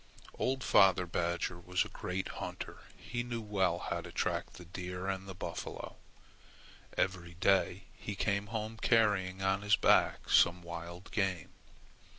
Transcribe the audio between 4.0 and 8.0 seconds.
to track the deer and buffalo. Every day